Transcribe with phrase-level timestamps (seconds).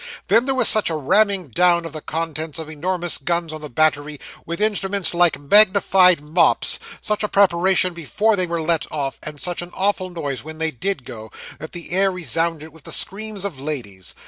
[0.29, 3.69] Then there was such a ramming down of the contents of enormous guns on the
[3.69, 9.39] battery, with instruments like magnified mops; such a preparation before they were let off, and
[9.39, 13.45] such an awful noise when they did go, that the air resounded with the screams
[13.45, 14.15] of ladies.